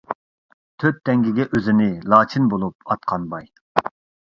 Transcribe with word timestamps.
تۆت 0.83 0.97
تەڭگىگە 1.09 1.45
ئۆزىنى 1.59 1.91
لاچىن 2.15 2.49
بولۇپ 2.55 2.91
ئاتقان 2.97 3.31
باي. 3.37 3.49